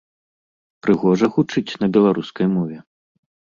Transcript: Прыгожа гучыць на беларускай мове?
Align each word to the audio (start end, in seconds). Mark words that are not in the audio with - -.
Прыгожа 0.87 1.27
гучыць 1.37 1.77
на 1.83 1.87
беларускай 1.99 2.47
мове? 2.57 2.77